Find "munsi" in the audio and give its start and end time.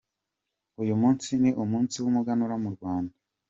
1.01-1.29